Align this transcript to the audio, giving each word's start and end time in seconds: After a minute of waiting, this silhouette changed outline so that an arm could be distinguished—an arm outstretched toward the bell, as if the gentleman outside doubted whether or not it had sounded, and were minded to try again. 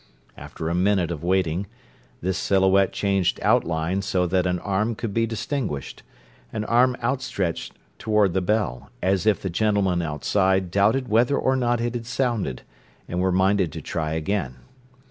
After 0.35 0.67
a 0.67 0.73
minute 0.73 1.11
of 1.11 1.23
waiting, 1.23 1.67
this 2.21 2.35
silhouette 2.35 2.91
changed 2.91 3.39
outline 3.43 4.01
so 4.01 4.25
that 4.25 4.47
an 4.47 4.57
arm 4.61 4.95
could 4.95 5.13
be 5.13 5.27
distinguished—an 5.27 6.65
arm 6.65 6.97
outstretched 7.03 7.73
toward 7.99 8.33
the 8.33 8.41
bell, 8.41 8.89
as 9.03 9.27
if 9.27 9.43
the 9.43 9.49
gentleman 9.51 10.01
outside 10.01 10.71
doubted 10.71 11.07
whether 11.07 11.37
or 11.37 11.55
not 11.55 11.79
it 11.79 11.93
had 11.93 12.07
sounded, 12.07 12.63
and 13.07 13.19
were 13.21 13.31
minded 13.31 13.71
to 13.73 13.81
try 13.83 14.13
again. 14.13 14.55